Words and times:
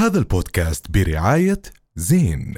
هذا 0.00 0.18
البودكاست 0.18 0.90
برعاية 0.90 1.62
زين. 1.96 2.54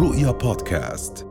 رؤيا 0.00 0.30
بودكاست. 0.30 1.26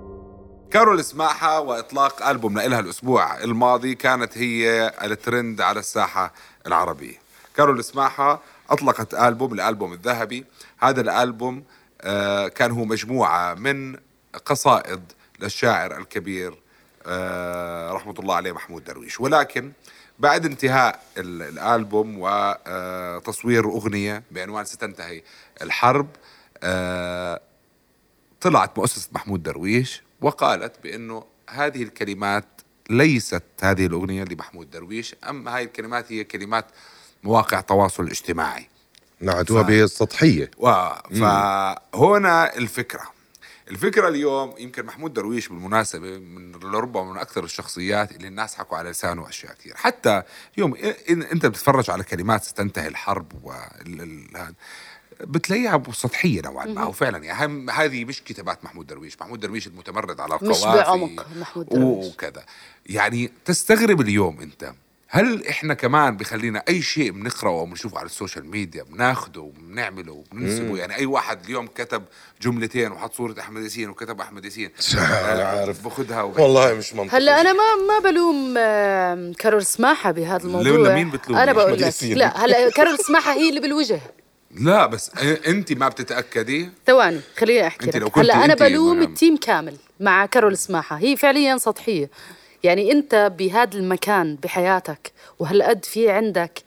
كارول 0.71 1.03
سماحة 1.03 1.59
وإطلاق 1.59 2.27
ألبوم 2.27 2.59
لها 2.59 2.79
الأسبوع 2.79 3.43
الماضي 3.43 3.95
كانت 3.95 4.37
هي 4.37 4.91
الترند 5.03 5.61
على 5.61 5.79
الساحة 5.79 6.33
العربية. 6.67 7.15
كارول 7.55 7.83
سماحة 7.83 8.41
أطلقت 8.69 9.13
ألبوم 9.13 9.53
الألبوم 9.53 9.93
الذهبي. 9.93 10.45
هذا 10.79 11.01
الألبوم 11.01 11.63
آه، 12.01 12.47
كان 12.47 12.71
هو 12.71 12.85
مجموعة 12.85 13.53
من 13.53 13.95
قصائد 14.45 15.01
للشاعر 15.39 15.97
الكبير 15.97 16.60
آه، 17.07 17.91
رحمة 17.91 18.15
الله 18.19 18.35
عليه 18.35 18.51
محمود 18.51 18.83
درويش. 18.83 19.21
ولكن 19.21 19.71
بعد 20.19 20.45
انتهاء 20.45 21.03
ال- 21.17 21.41
الألبوم 21.41 22.15
وتصوير 22.19 23.65
أغنية 23.65 24.23
بعنوان 24.31 24.65
ستنتهي 24.65 25.21
الحرب 25.61 26.07
آه، 26.63 27.41
طلعت 28.41 28.77
مؤسسة 28.77 29.09
محمود 29.11 29.43
درويش 29.43 30.03
وقالت 30.21 30.75
بأنه 30.83 31.23
هذه 31.49 31.83
الكلمات 31.83 32.45
ليست 32.89 33.43
هذه 33.61 33.85
الأغنية 33.85 34.23
لمحمود 34.23 34.71
درويش 34.71 35.15
أما 35.29 35.57
هذه 35.57 35.63
الكلمات 35.63 36.11
هي 36.11 36.23
كلمات 36.23 36.65
مواقع 37.23 37.59
التواصل 37.59 38.03
الاجتماعي 38.03 38.67
نعتوها 39.19 39.63
ف- 39.63 39.67
بالسطحية 39.67 40.51
و... 40.57 40.89
فهنا 41.19 42.55
الفكرة. 42.57 43.03
الفكرة 43.71 44.07
اليوم 44.07 44.55
يمكن 44.57 44.85
محمود 44.85 45.13
درويش 45.13 45.47
بالمناسبة 45.47 46.17
من 46.17 46.51
لربما 46.51 47.11
من 47.11 47.17
أكثر 47.17 47.43
الشخصيات 47.43 48.11
اللي 48.11 48.27
الناس 48.27 48.55
حكوا 48.55 48.77
على 48.77 48.89
لسانه 48.89 49.29
أشياء 49.29 49.53
كثير 49.53 49.75
حتى 49.75 50.23
اليوم 50.57 50.75
أنت 51.09 51.45
بتتفرج 51.45 51.89
على 51.89 52.03
كلمات 52.03 52.43
ستنتهي 52.43 52.87
الحرب 52.87 53.45
هذا، 53.45 54.53
بتلاقيها 55.21 55.83
سطحية 55.93 56.41
نوعا 56.41 56.65
ما 56.65 56.85
وفعلا 56.85 57.23
يعني 57.23 57.71
هذه 57.71 58.05
مش 58.05 58.23
كتابات 58.23 58.63
محمود 58.63 58.87
درويش. 58.87 59.21
محمود 59.21 59.39
درويش 59.39 59.67
المتمرد 59.67 60.19
على 60.19 60.35
مش 60.35 60.41
القوافي 60.41 60.89
بعمق 60.89 61.27
محمود 61.35 61.69
درويش. 61.69 62.13
وكذا. 62.13 62.45
يعني 62.85 63.31
تستغرب 63.45 64.01
اليوم 64.01 64.41
أنت 64.41 64.73
هل 65.13 65.47
إحنا 65.47 65.73
كمان 65.73 66.17
بخلينا 66.17 66.63
أي 66.69 66.81
شيء 66.81 67.11
بنقرأه 67.11 67.51
أو 67.51 67.65
بنشوفه 67.65 67.97
على 67.97 68.05
ال 68.05 68.11
social 68.11 68.47
media 68.47 68.83
بناخده 68.83 69.41
وبنعمله 69.41 70.13
وبننسبه 70.13 70.77
يعني 70.77 70.95
أي 70.95 71.05
واحد 71.05 71.45
اليوم 71.45 71.67
كتب 71.67 72.03
جملتين 72.41 72.91
وحط 72.91 73.13
صورة 73.13 73.35
أحمد 73.39 73.63
ياسين 73.63 73.89
وكتب 73.89 74.21
أحمد 74.21 74.45
ياسين 74.45 74.71
أنا 74.97 75.43
عارف. 75.43 75.83
باخذها. 75.83 76.21
والله 76.21 76.73
مش 76.73 76.93
منطقي 76.93 77.17
هلأ 77.17 77.41
أنا 77.41 77.53
ما 77.53 77.75
ما 77.87 78.09
بلوم 78.09 78.53
كارول 79.33 79.65
سماحة 79.65 80.11
بهذا 80.11 80.43
الموضوع 80.43 80.91
لمين 80.91 81.09
بتلومي؟ 81.09 81.43
أنا 81.43 81.53
بقول 81.53 81.81
لك. 81.81 81.93
لا 82.03 82.45
هلأ 82.45 82.69
كارول 82.69 82.97
سماحة 82.99 83.33
هي 83.33 83.49
اللي 83.49 83.59
بالوجه 83.59 84.01
لا 84.55 84.85
بس 84.85 85.11
انت 85.47 85.73
ما 85.73 85.87
بتتأكدي 85.89 86.69
ثواني 86.87 87.21
خليني 87.37 87.67
أحكي 87.67 87.85
أنت 87.85 87.97
لو 87.97 88.09
كنت 88.09 88.23
هلأ 88.25 88.45
أنا 88.45 88.53
بلوم 88.55 88.99
نعم. 88.99 89.07
ال 89.07 89.13
team 89.13 89.37
كامل 89.37 89.77
مع 89.99 90.25
كارول 90.25 90.57
سماحة 90.57 90.95
هي 90.97 91.17
فعليا 91.17 91.57
سطحية 91.57 92.09
يعني 92.63 92.91
انت 92.91 93.31
بهذا 93.37 93.77
المكان 93.77 94.35
بحياتك 94.35 95.11
وهالقد 95.39 95.85
في 95.85 96.09
عندك 96.09 96.63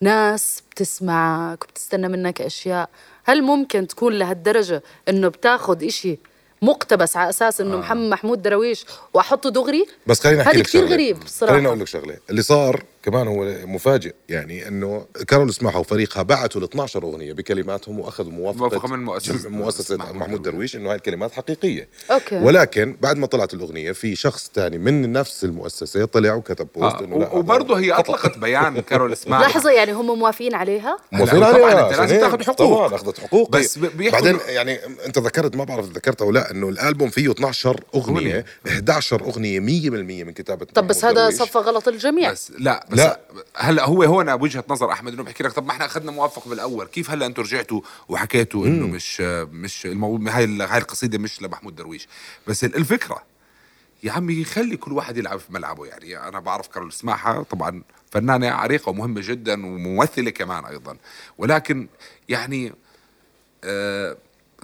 ناس 0.00 0.62
بتسمعك 0.70 1.64
وبتستنى 1.64 2.08
منك 2.08 2.40
أشياء 2.40 2.88
هل 3.24 3.42
ممكن 3.42 3.86
تكون 3.86 4.12
لهالدرجة 4.12 4.82
إنه 5.08 5.28
بتاخذ 5.28 5.84
إشي 5.84 6.18
مقتبس 6.62 7.16
على 7.16 7.28
أساس 7.28 7.60
إنه 7.60 7.76
محمد 7.76 8.10
محمود 8.10 8.42
درويش 8.42 8.84
وأحطه 9.14 9.50
دغري؟ 9.50 9.86
بس 10.06 10.20
خليني 10.20 10.42
أحكي 10.42 10.56
هذا 10.56 10.62
كثير. 10.62 10.86
غريب 10.86 11.20
بصراحة. 11.20 11.54
خليني 11.54 11.68
أقول 11.68 11.80
لك 11.80 11.86
شغلة. 11.86 12.16
اللي 12.30 12.42
صار 12.42 12.84
كمان 13.02 13.28
هو 13.28 13.44
مفاجئ 13.66 14.14
يعني 14.28 14.68
إنه 14.68 15.06
كارول 15.28 15.54
سماحه 15.54 15.78
وفريقها 15.78 16.22
بعثوا 16.22 16.60
ال 16.60 16.66
12 16.66 17.02
أغنية 17.02 17.32
بكلماتهم 17.32 18.00
وأخذوا 18.00 18.32
موافقة 18.32 18.58
موافقة 18.60 18.88
من 18.88 19.06
مؤسسة- 19.06 19.32
جم- 19.44 19.52
مؤسسة 19.52 19.96
محمود 19.96 20.16
محمود 20.16 20.42
درويش. 20.42 20.76
إنه 20.76 20.90
هاي 20.90 20.96
الكلمات 20.96 21.32
حقيقية 21.32 21.88
okay. 22.10 22.36
ولكن 22.38 22.96
بعد 23.00 23.16
ما 23.16 23.26
طلعت 23.26 23.54
الأغنية 23.54 23.92
في 23.92 24.16
شخص 24.16 24.50
ثاني 24.54 24.78
من 24.78 25.12
نفس 25.12 25.44
المؤسسة 25.44 26.04
طلع 26.04 26.34
وكتب 26.34 26.68
post 26.74 26.94
آه. 26.96 27.04
إنه 27.04 27.18
لا 27.18 27.32
وبرضه 27.32 27.78
هي 27.78 27.92
أطلقت 27.92 28.38
بيان 28.38 28.80
كارول 28.80 29.12
سماحة 29.20 29.46
لحظة 29.46 29.70
يعني 29.70 29.92
هم 29.92 30.18
موافقين 30.18 30.54
عليها 30.54 30.96
موافقين 31.12 31.40
لا، 31.40 31.52
طبعاً 31.52 31.64
عليها 31.74 31.90
أنت 31.90 31.98
لازم. 31.98 32.20
تاخذ 32.20 32.42
حقوق. 32.42 32.56
طبعا 32.86 32.94
أخذت 32.94 33.18
حقوق 33.20 33.50
بس 33.50 33.78
بعدين 33.78 34.38
يعني 34.46 34.78
أنت 35.06 35.18
ذكرت 35.18 35.56
ما 35.56 35.64
بعرف 35.64 35.90
ذكرت 35.92 36.22
أو 36.22 36.30
لا 36.32 36.50
إنه 36.50 36.68
الألبوم 36.68 37.10
فيه 37.10 37.30
12 37.30 37.80
أغنية 37.94 38.44
11 38.68 39.20
أغنية 39.22 39.60
100% 39.60 39.64
من 40.24 40.32
كتابة 40.32 40.64
طب 40.74 40.86
بس 40.86 41.04
هذا. 41.04 41.30
صفى 41.30 41.58
غلط 41.58 41.88
الجميع 41.88 42.30
بس 42.32 42.52
لا 42.58 42.86
بس 42.90 42.98
لا. 42.98 43.04
لا. 43.34 43.44
هلا 43.56 43.84
هو 43.84 44.02
هون 44.02 44.30
وجهة 44.30 44.64
نظر 44.68 44.92
أحمد 44.92 45.12
إنه 45.12 45.22
بحكي 45.22 45.42
لك 45.44 45.52
طب 45.52 45.64
ما 45.66 45.70
إحنا 45.72 45.84
أخذنا 45.86 46.10
موافقة 46.12 46.48
بالأول 46.48 46.86
كيف 46.86 47.10
هلا 47.10 47.26
أنتم 47.26 47.42
رجعتوا 47.42 47.80
وحكيتوا 48.08 48.66
إنه 48.66 48.86
مش 48.86 49.20
مش 49.50 49.86
الموضوع 49.86 50.32
هاي 50.36 50.44
هاي 50.62 50.78
القصيدة 50.78 51.18
مش 51.18 51.42
لمحمود 51.42 51.76
درويش. 51.76 52.08
بس 52.46 52.64
ال- 52.64 52.76
الفكرة 52.76 53.22
يا 54.02 54.12
عمي 54.12 54.44
خلي 54.44 54.76
كل 54.76 54.92
واحد 54.92 55.16
يلعب 55.16 55.38
في 55.38 55.52
ملعبه 55.52 55.86
يعني. 55.86 56.28
أنا 56.28 56.40
بعرف 56.40 56.68
كارول 56.68 56.92
سماحة 56.92 57.42
طبعا 57.42 57.82
فنانة 58.10 58.50
عريقة 58.50 58.90
ومهمة 58.90 59.20
جدا 59.24 59.66
وممثلة 59.66 60.30
كمان 60.30 60.64
أيضا. 60.64 60.96
ولكن 61.38 61.88
يعني 62.28 62.72
آه 63.64 64.16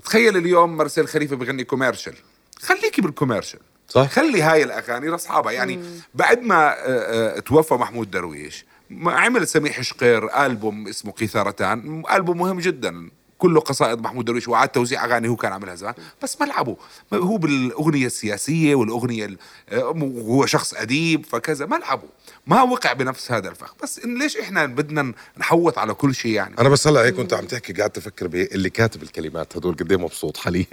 تخيل 0.05 0.37
اليوم 0.37 0.77
مرسل 0.77 1.07
خليفة 1.09 1.37
بغني 1.37 1.65
commercial 1.65 2.15
خليكي 2.61 3.03
بال 3.03 3.12
commercial 3.12 3.59
صح. 3.89 4.11
خلي 4.11 4.43
هاي 4.43 4.63
الأغاني 4.63 5.09
لأصحابها. 5.09 5.53
يعني 5.53 5.81
بعد 6.15 6.43
ما 6.43 6.69
آه، 6.69 7.37
آه، 7.37 7.41
توفى 7.41 7.75
محمود 7.75 8.11
درويش 8.11 8.65
عمل 9.07 9.49
سميح 9.49 9.81
شقير 9.81 10.47
ألبوم 10.47 10.89
اسمه 10.89 11.13
قيثارتان 11.13 12.03
ألبوم 12.13 12.39
مهم 12.39 12.61
جدا. 12.61 13.11
كله 13.39 13.61
قصائد 13.61 14.01
محمود 14.01 14.25
درويش 14.25 14.49
وعاد 14.49 14.69
توزيع 14.69 15.05
أغاني 15.05 15.29
هو 15.29 15.37
كان 15.37 15.53
عاملها 15.53 15.75
زمان. 15.75 15.95
بس 16.23 16.41
ملعبه 16.41 16.77
هو 17.15 17.37
بالأغنية 17.39 18.07
السياسية 18.07 18.75
والأغنية 18.75 19.25
ال- 19.25 19.39
آه، 19.69 19.89
وهو 19.89 20.47
شخص 20.47 20.75
أديب 20.75 21.27
فكذا 21.27 21.67
ملعبه 21.67 22.03
ما 22.47 22.63
وقع 22.63 22.93
بنفس 22.93 23.33
هذا 23.33 23.49
الفخ. 23.49 23.75
بس 23.83 23.99
إن 23.99 24.19
ليش 24.19 24.37
إحنا 24.37 24.67
بدنا 24.67 25.13
نحوط 25.39 25.79
على 25.79 25.95
كل 25.95 26.15
شيء 26.15 26.33
يعني؟ 26.33 26.55
أنا 26.59 26.69
بس 26.69 26.87
هلأ 26.87 27.01
هيك 27.05 27.15
كنت 27.15 27.35
عم 27.35 27.45
تحكي 27.47 27.73
قاعد 27.73 27.91
تفكر 27.91 28.27
باللي 28.27 28.71
كاتب 28.71 29.03
الكلمات 29.03 29.57
هدول 29.57 29.75
قد 29.77 29.93
إيه 29.93 29.99
مبسوط 29.99 30.37
حاليا. 30.37 30.67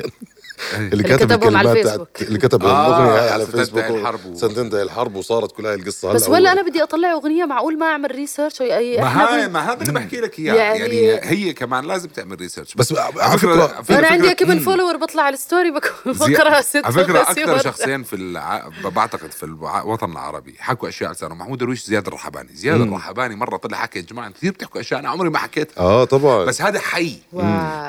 اللي 0.78 1.04
كاتب 1.04 1.28
كتبهم 1.34 1.58
على 1.58 1.72
الكلمات 1.72 1.86
الفيسبوك. 1.86 2.22
اللي 2.22 2.40
كتب 2.40 2.66
آه، 2.66 2.88
الأغنية 2.88 3.22
هاي 3.24 3.30
على 3.30 3.46
فيسبوك 3.46 3.84
الحرب 3.84 4.26
و- 4.26 4.36
ستنتهي 4.36 4.82
الحرب 4.82 5.16
وصارت 5.16 5.52
كل 5.52 5.66
هاي 5.66 5.76
القصة. 5.76 6.14
بس 6.14 6.30
ولا 6.30 6.52
أنا 6.52 6.62
بدي 6.62 6.84
أطلع 6.84 7.12
أغنية 7.12 7.46
معقول 7.46 7.78
ما 7.80 7.86
أعمل 7.86 8.12
research 8.16 8.62
اي 8.62 8.98
ما 9.02 9.08
هاي 9.34 9.48
ما 9.48 9.72
هذا 9.72 9.82
اللي 9.82 9.92
بحكي 9.94 10.18
لك 10.22 10.40
اياه 10.40 10.54
يعني- 10.56 10.80
يعني, 10.80 11.20
هي 11.30 11.54
كمان 11.54 11.86
لازم 11.86 12.10
تعمل 12.10 12.40
research 12.40 12.74
بس 12.76 12.94
على 12.98 13.38
فكره 13.38 13.84
أنا 13.90 14.08
عندي 14.08 14.34
كم 14.34 14.60
follower 14.60 14.98
بطلع 14.98 15.24
على 15.24 15.34
ال 15.34 15.40
story 15.40 15.72
بقرا 15.72 16.62
ست 16.62 16.76
على 16.86 16.94
فكرة 16.94 17.22
أكثر. 17.22 17.60
شخصين 17.60 18.04
في 18.04 18.16
الع... 18.16 18.70
بعتقد 18.96 19.32
في 19.32 19.44
الوطن 19.44 20.12
العربي 20.12 20.56
حكوا 20.60 20.90
أشياء 20.90 21.08
على 21.10 21.16
لسانهم 21.16 21.38
محمود 21.38 21.58
درويش 21.58 21.84
زياد 21.86 22.08
الرحباني. 22.08 22.50
زياد 22.54 22.82
الرحباني 22.82 23.36
مرة 23.36 23.58
طلع 23.58 23.78
حكى 23.78 24.00
يا 24.00 24.04
جماعة 24.06 24.32
كثير 24.32 24.52
بتحكوا 24.52 24.82
أشياء 24.82 25.00
أنا 25.00 25.10
عمري 25.10 25.30
ما 25.30 25.38
حكيتها. 25.38 25.82
آه 25.82 26.04
طبعا. 26.04 26.46
بس 26.46 26.62
هذا 26.62 26.80
حي. 26.80 27.18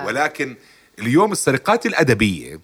ولكن 0.06 0.56
اليوم 0.98 1.32
السرقات 1.32 1.86
الأدبية 1.86 2.60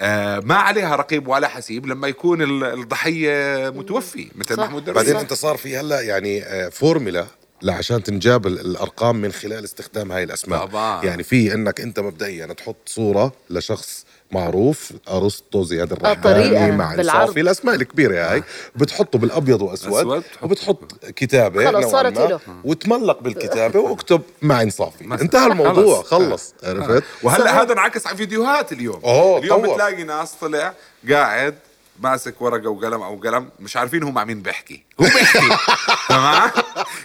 آه 0.00 0.38
ما 0.40 0.54
عليها 0.54 0.96
رقيب 0.96 1.28
ولا 1.28 1.48
حسيب 1.48 1.86
لما 1.86 2.08
يكون 2.08 2.42
ال- 2.42 2.64
الضحية 2.80 3.70
متوفي 3.70 4.28
مثل 4.34 4.56
صح. 4.56 4.62
محمود 4.62 4.84
درويش 4.84 5.02
بعدين. 5.06 5.16
انت 5.20 5.32
صار 5.32 5.56
في 5.56 5.76
هلا 5.76 6.00
يعني 6.00 6.42
آه، 6.44 6.68
فورمولا 6.68 7.26
لعشان 7.62 8.02
تنجاب 8.02 8.46
ال- 8.46 8.60
الأرقام 8.60 9.16
من 9.16 9.32
خلال 9.32 9.64
استخدام 9.64 10.12
هاي 10.12 10.22
الأسماء 10.22 10.66
طبعاً. 10.66 11.04
يعني 11.04 11.22
في 11.22 11.54
انك 11.54 11.80
انت 11.80 12.00
مبدئيا 12.00 12.46
تحط 12.46 12.76
صورة 12.86 13.32
لشخص 13.50 14.06
معروف 14.32 14.92
أرسطو 15.08 15.62
زياد 15.62 15.92
الرحماني 15.92 16.22
طريقة 16.22 16.70
مع. 16.70 16.94
الصافي 16.94 17.40
الأسماء 17.40 17.74
الكبيرة 17.74 18.32
هاي 18.32 18.42
بتحطه 18.76 19.18
بالأبيض 19.18 19.62
وأسود 19.62 19.92
أسود، 19.94 20.22
تحط- 20.22 20.42
وبتحط 20.44 20.94
كتابة 21.16 21.66
خلص 21.72 21.90
صارت 21.92 22.18
له. 22.18 22.40
وتملق 22.64 23.20
بالكتابة 23.22 23.80
واكتب 23.90 24.22
معي 24.42 24.70
صافي. 24.70 25.04
انتهى 25.04 25.46
الموضوع. 25.46 26.02
خلص. 26.02 26.06
خلص 26.10 26.54
عرفت؟ 26.64 27.02
وهلا 27.22 27.62
هذا 27.62 27.72
انعكس 27.72 28.06
على 28.06 28.16
فيديوهات 28.16 28.72
اليوم. 28.72 29.00
أوه، 29.04 29.38
اليوم 29.38 29.64
طور. 29.66 29.72
بتلاقي 29.74 30.04
ناس 30.04 30.32
طلع 30.32 30.74
قاعد 31.10 31.54
ماسك 32.00 32.42
ورقة 32.42 32.70
وقلم 32.70 33.02
أو 33.02 33.16
قلم 33.16 33.48
مش 33.60 33.76
عارفين 33.76 34.02
هو 34.02 34.10
مع 34.10 34.24
مين 34.24 34.42
بيحكي. 34.42 34.84
هو 35.00 35.04
بيحكي. 35.04 35.48
تمام؟ 36.08 36.50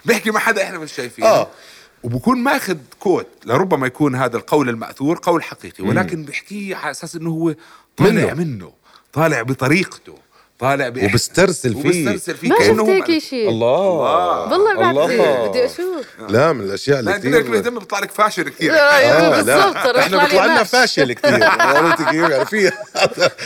بيحكي 0.05 0.31
مع 0.31 0.39
حدا 0.39 0.63
إحنا 0.63 0.79
مش 0.79 0.93
شايفينه. 0.93 1.27
آه. 1.27 1.47
وبكون 2.03 2.37
ماخذ 2.37 2.77
كود 2.99 3.25
لربما 3.45 3.87
يكون 3.87 4.15
هذا 4.15 4.37
القول 4.37 4.69
المأثور 4.69 5.19
قول 5.23 5.43
حقيقي 5.43 5.83
ولكن 5.83 6.23
بيحكيه 6.23 6.75
على 6.75 6.91
أساس 6.91 7.15
إنه 7.15 7.29
هو 7.29 7.55
طالع 7.97 8.11
منه. 8.11 8.33
منه, 8.33 8.43
منه 8.43 8.71
طالع 9.13 9.41
بطريقته 9.41 10.15
طالع 10.61 10.89
بإح- 10.89 11.03
وبسترسل 11.03 11.73
فيه. 11.81 12.05
وبسترسل 12.09 12.37
فيه 12.37 12.49
ما 12.49 12.55
شفت 12.55 12.67
كأنه 12.67 12.89
هيك 12.89 13.09
هم- 13.11 13.19
شيء 13.19 13.49
الله. 13.49 13.79
والله 14.51 14.89
الله. 14.91 15.47
بدي 15.47 15.65
أشوف. 15.65 16.05
لا 16.29 16.53
من 16.53 16.61
الأشياء 16.65 17.01
لا 17.01 17.15
اللي 17.15 17.39
كثير 17.41 17.51
مهتم 17.51 17.79
بيطلع 17.79 17.99
لك 17.99 18.11
فاشل 18.11 18.49
كثير 18.49 18.73
آه، 18.75 19.29
بالضبط 19.29 19.75
لا. 19.75 19.91
رح 19.91 20.03
إحنا 20.03 20.23
بيطلع 20.23 20.45
لنا. 20.45 20.63
فاشل 20.63 21.13
كثير 21.13 21.43
عرفت 21.43 21.97
كيف 22.09 22.29
يعني 22.29 22.45
في 22.45 22.71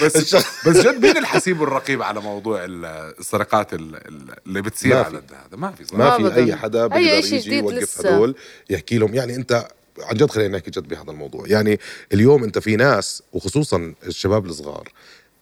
بس 0.05 0.35
بس 0.67 0.77
جد 0.77 1.05
مين 1.05 1.17
الحسيب 1.17 1.61
والرقيب 1.61 2.01
على 2.01 2.19
موضوع 2.21 2.65
ال- 2.65 2.85
السرقات 3.19 3.73
ال- 3.73 3.95
ال- 3.95 4.35
اللي 4.47 4.61
بتصير 4.61 4.97
على. 4.97 5.17
هذا 5.17 5.57
ما 5.57 5.71
في 5.71 5.95
ما 5.97 6.17
في. 6.29 6.35
أي 6.35 6.55
حدا 6.55 6.87
بيقدر 6.87 7.33
يجي 7.33 7.57
يوقف. 7.57 7.99
هدول 8.05 8.35
يحكي 8.69 8.97
لهم. 8.97 9.15
يعني 9.15 9.35
أنت 9.35 9.67
عن 10.03 10.17
جد 10.17 10.29
خلينا 10.31 10.57
نحكي 10.57 10.71
جد 10.71 10.87
بهذا 10.87 11.11
الموضوع. 11.11 11.43
يعني 11.47 11.79
اليوم 12.13 12.43
أنت 12.43 12.59
في 12.59 12.75
ناس 12.75 13.23
وخصوصا 13.33 13.93
الشباب 14.07 14.45
الصغار 14.45 14.89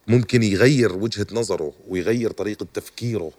ممكن 0.08 0.44
يغير 0.44 0.94
وجهة 0.96 1.28
نظره 1.32 1.72
ويغير 1.90 2.32
طريقة 2.32 2.66
تفكيره 2.74 3.32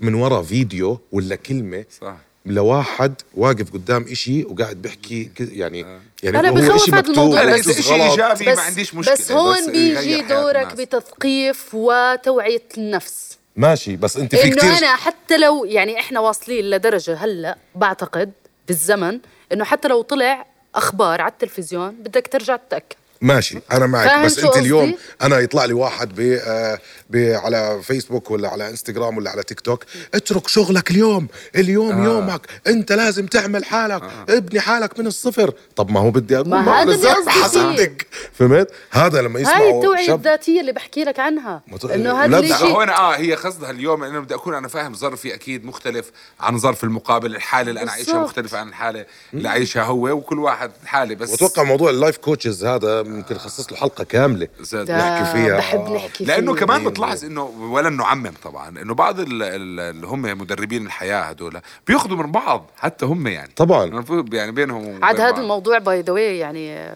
من 0.00 0.14
وراء 0.14 0.42
فيديو 0.42 1.00
ولا 1.12 1.36
كلمة 1.36 1.84
صح. 2.00 2.16
لواحد 2.46 3.14
واقف 3.34 3.72
قدام 3.72 4.06
إشي 4.10 4.44
وقاعد 4.44 4.82
بيحكي 4.82 5.24
ك- 5.24 5.40
يعني 5.40 5.86
يعني 6.22 6.38
أنا 6.40 6.48
هو 6.48 6.54
بخوف 6.54 6.82
إشي 6.82 6.90
هذا 6.90 6.98
مكتوب 6.98 7.14
الموضوع، 7.18 7.44
بس- 7.58 7.68
إذا 7.68 7.80
شيء. 7.80 8.02
إيجابي 8.10 8.44
بس 8.50 8.56
ما 8.56 8.62
عنديش 8.62 8.94
مشكلة. 8.94 9.14
بس 9.14 9.32
هون 9.32 9.72
بيجي 9.72 10.20
دورك 10.22 10.56
الناس. 10.72 10.72
بتثقيف 10.80 11.74
وتوعية 11.74 12.62
النفس. 12.78 13.38
ماشي 13.56 13.96
بس 13.96 14.16
أنت 14.16 14.34
في 14.36 14.44
إنه 14.44 14.56
كتير 14.56 14.70
أنا 14.78 14.96
حتى 14.96 15.38
لو 15.38 15.64
يعني 15.64 16.00
إحنا 16.00 16.20
واصلين 16.20 16.64
لدرجة 16.70 17.14
هلأ 17.14 17.58
بعتقد 17.74 18.32
بالزمن 18.68 19.18
إنه 19.52 19.64
حتى 19.64 19.88
لو 19.88 20.02
طلع 20.02 20.46
أخبار 20.74 21.20
على 21.20 21.32
التلفزيون 21.32 21.90
بدك 21.90 22.28
ترجع 22.32 22.56
تتأكد. 22.56 22.96
ماشي 23.20 23.58
أنا 23.72 23.86
معك 23.86 24.24
بس 24.24 24.38
أنت؟ 24.38 24.56
اليوم 24.56 24.94
أنا 25.22 25.38
يطلع 25.38 25.64
لي 25.64 25.72
واحد 25.72 26.14
ب 26.14 26.20
آه، 26.20 26.78
ب 27.10 27.16
على 27.16 27.80
فيسبوك 27.82 28.30
ولا 28.30 28.48
على 28.48 28.70
انستغرام 28.70 29.16
ولا 29.16 29.30
على 29.30 29.42
تيك 29.42 29.60
توك 29.60 29.84
اترك 30.14 30.48
شغلك 30.48 30.90
اليوم 30.90 31.28
اليوم 31.56 32.00
آه. 32.00 32.04
يومك 32.04 32.46
أنت 32.66 32.92
لازم 32.92 33.26
تعمل 33.26 33.64
حالك 33.64 34.02
آه. 34.02 34.24
ابني 34.28 34.60
حالك 34.60 34.98
من 34.98 35.06
الصفر 35.06 35.52
طب 35.76 35.90
ما 35.90 36.00
هو 36.00 36.10
بدي 36.10 36.36
أقول 36.36 36.48
ما 36.48 36.82
هذا. 36.82 37.14
حصدق 37.28 37.92
فهمت 38.32 38.70
هذا 38.90 39.22
لما 39.22 39.40
يسمعوا 39.40 39.58
هاي 39.70 39.76
التوعية 39.78 40.06
شاب 40.06 40.18
الذاتية 40.18 40.60
اللي 40.60 40.72
بحكي 40.72 41.04
لك 41.04 41.18
عنها 41.20 41.62
مت- 41.68 41.84
إنه 41.84 42.24
هذا 42.24 42.38
الشيء 42.38 42.66
هون 42.66 42.88
آه 42.88 43.16
هي 43.16 43.34
قصدها 43.34 43.70
اليوم 43.70 44.04
إنه 44.04 44.20
بدي 44.20 44.34
أكون 44.34 44.54
أنا 44.54 44.68
فاهم 44.68 44.94
ظرفي 44.94 45.34
أكيد 45.34 45.64
مختلف 45.64 46.10
عن 46.40 46.58
ظرف 46.58 46.84
المقابل 46.84 47.36
الحالة 47.36 47.68
اللي 47.68 47.82
أنا 47.82 47.90
عايشها. 47.92 48.18
مختلفة 48.22 48.58
عن 48.58 48.68
الحالة 48.68 49.06
اللي 49.34 49.48
عايشها 49.48 49.82
هو 49.82 50.08
وكل 50.10 50.38
واحد 50.38 50.70
حالة 50.84 51.14
بس 51.14 51.30
وأتوقع 51.30 51.62
موضوع 51.62 51.90
ال 51.90 51.95
life 51.95 52.16
coaches 52.16 52.64
هذا 52.64 53.02
ممكن 53.08 53.34
نخصص 53.34 53.72
له 53.72 53.78
حلقة 53.78 54.04
كاملة 54.04 54.48
زاد. 54.60 54.90
نحكي 54.90 55.32
فيها. 55.32 55.56
بحب 55.56 55.80
آه. 55.80 55.96
نحكي 55.96 56.24
لأنه 56.24 56.54
فيه. 56.54 56.60
كمان 56.60 56.84
بتلاحظ 56.84 57.24
إنه 57.24 57.42
ولا 57.42 57.90
نعمم 57.90 58.32
طبعا 58.44 58.68
إنه 58.68 58.94
بعض 58.94 59.20
ال- 59.20 59.42
ال- 59.42 59.80
اللي 59.80 60.06
هم 60.06 60.22
مدربين 60.22 60.86
الحياة 60.86 61.22
هدول 61.22 61.60
بياخذوا 61.86 62.16
من 62.16 62.32
بعض 62.32 62.70
حتى 62.76 63.06
هم 63.06 63.26
يعني 63.26 63.50
طبعا 63.56 64.04
يعني 64.32 64.52
بينهم 64.52 65.04
عاد 65.04 65.20
هذا. 65.20 65.40
الموضوع 65.40 65.78
by 65.78 66.00
the 66.00 66.18
يعني 66.18 66.94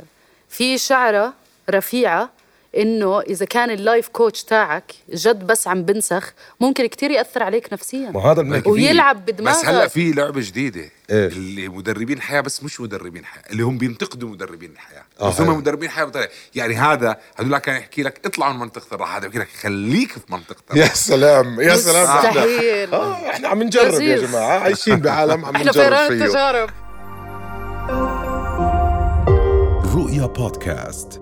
في 0.48 0.78
شعرة 0.78 1.32
رفيعة 1.70 2.30
إنه 2.76 3.20
إذا 3.20 3.46
كان 3.46 3.70
ال 3.70 3.78
life 3.78 4.08
coach 4.08 4.44
تاعك 4.44 4.92
جد 5.14 5.46
بس 5.46 5.68
عم 5.68 5.82
بنسخ 5.82 6.32
ممكن 6.60 6.86
كتير 6.86 7.10
يأثر 7.10 7.42
عليك 7.42 7.72
نفسيا. 7.72 8.10
ما 8.10 8.20
هذا 8.20 8.42
بنحكي 8.42 8.68
ويلعب 8.70 9.24
بدماغك. 9.24 9.58
بس 9.58 9.64
هلأ 9.64 9.88
في 9.88 10.12
لعبة 10.12 10.40
جديدة. 10.40 10.80
إيه؟ 11.10 11.26
اللي 11.26 11.68
مدربين 11.68 12.20
حياة 12.20 12.40
بس 12.40 12.62
مش 12.62 12.80
مدربين 12.80 13.24
حياة 13.24 13.42
اللي 13.50 13.62
هم 13.62 13.78
بينتقدوا 13.78 14.28
مدربين 14.28 14.70
الحياة. 14.70 15.04
آه، 15.20 15.28
بس 15.28 15.40
هم. 15.40 15.58
مدربين 15.58 15.90
حياة 15.90 16.04
بطريقة. 16.04 16.30
يعني 16.54 16.74
هذا 16.74 17.16
هذول 17.36 17.58
كان 17.58 17.76
يحكي 17.76 18.02
لك 18.02 18.20
اطلع 18.26 18.52
من 18.52 18.58
منطقة 18.58 18.94
الراحة. 18.94 19.18
هذا 19.18 19.28
بيحكي 19.28 19.38
لك 19.38 19.48
خليك 19.62 20.12
في 20.12 20.20
منطقة 20.28 20.62
يا 20.74 20.86
سلام 20.86 21.60
يا 21.60 21.76
سلام. 21.76 22.06
إحنا 22.06 22.30
مستحيل. 22.30 22.94
آه 22.94 23.30
إحنا 23.30 23.48
عم 23.48 23.62
نجرب 23.62 24.00
يا. 24.00 24.16
جماعة. 24.16 24.58
عايشين 24.58 24.96
بعالم 24.96 25.44
عم 25.44 25.56
إحنا 25.56 25.70
نجرب 25.70 25.96
فيه. 25.96 26.24
التجارب. 26.24 26.70
رؤيا 29.94 30.26
بودكاست. 30.26 31.21